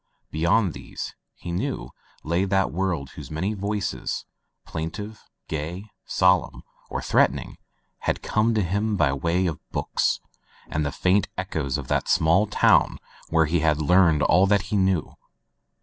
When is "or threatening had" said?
6.89-8.23